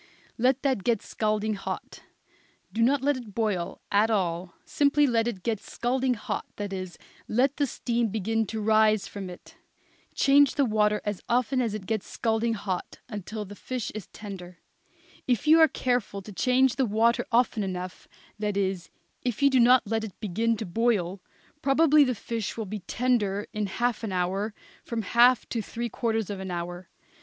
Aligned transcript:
Let 0.39 0.63
that 0.63 0.83
get 0.83 1.03
scalding 1.03 1.53
hot; 1.53 2.01
do 2.73 2.81
not 2.81 3.03
let 3.03 3.17
it 3.17 3.35
boil 3.35 3.81
at 3.91 4.09
all; 4.09 4.55
simply 4.65 5.05
let 5.05 5.27
it 5.27 5.43
get 5.43 5.59
scalding 5.59 6.15
hot 6.15 6.47
that 6.55 6.73
is, 6.73 6.97
let 7.27 7.57
the 7.57 7.67
steam 7.67 8.07
begin 8.07 8.47
to 8.47 8.59
rise 8.61 9.05
from 9.07 9.29
it. 9.29 9.57
Change 10.15 10.55
the 10.55 10.65
water 10.65 11.01
as 11.05 11.21
often 11.29 11.61
as 11.61 11.75
it 11.75 11.85
gets 11.85 12.07
scalding 12.07 12.55
hot, 12.55 12.97
until 13.09 13.45
the 13.45 13.53
fish 13.53 13.91
is 13.93 14.07
tender. 14.07 14.57
If 15.27 15.45
you 15.45 15.59
are 15.59 15.67
careful 15.67 16.23
to 16.23 16.31
change 16.33 16.77
the 16.77 16.87
water 16.87 17.23
often 17.31 17.61
enough, 17.61 18.07
that 18.39 18.57
is, 18.57 18.89
if 19.21 19.43
you 19.43 19.51
do 19.51 19.59
not 19.59 19.85
let 19.85 20.03
it 20.03 20.19
begin 20.19 20.57
to 20.57 20.65
boil, 20.65 21.21
probably 21.61 22.03
the 22.03 22.15
fish 22.15 22.57
will 22.57 22.65
be 22.65 22.79
tender 22.79 23.45
in 23.53 23.67
half 23.67 24.03
an 24.03 24.11
hour 24.11 24.55
from 24.83 25.03
half 25.03 25.47
to 25.49 25.61
three 25.61 25.89
quarters 25.89 26.31
of 26.31 26.39
an 26.39 26.49
hour. 26.49 26.89